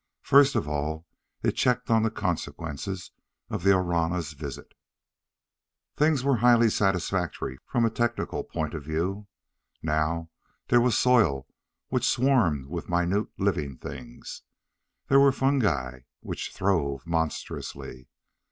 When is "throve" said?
16.51-17.05